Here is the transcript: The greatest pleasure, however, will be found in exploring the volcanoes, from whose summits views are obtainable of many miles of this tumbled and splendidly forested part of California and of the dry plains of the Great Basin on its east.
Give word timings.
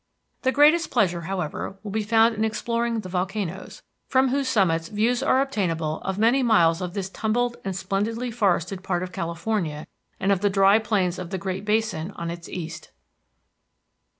The 0.41 0.51
greatest 0.51 0.89
pleasure, 0.89 1.21
however, 1.21 1.77
will 1.83 1.91
be 1.91 2.01
found 2.01 2.33
in 2.33 2.43
exploring 2.43 3.01
the 3.01 3.07
volcanoes, 3.09 3.83
from 4.07 4.29
whose 4.29 4.47
summits 4.47 4.87
views 4.87 5.21
are 5.21 5.41
obtainable 5.41 6.01
of 6.01 6.17
many 6.17 6.41
miles 6.41 6.81
of 6.81 6.95
this 6.95 7.07
tumbled 7.07 7.57
and 7.63 7.75
splendidly 7.75 8.31
forested 8.31 8.81
part 8.81 9.03
of 9.03 9.11
California 9.11 9.85
and 10.19 10.31
of 10.31 10.41
the 10.41 10.49
dry 10.49 10.79
plains 10.79 11.19
of 11.19 11.29
the 11.29 11.37
Great 11.37 11.65
Basin 11.65 12.09
on 12.15 12.31
its 12.31 12.49
east. 12.49 12.89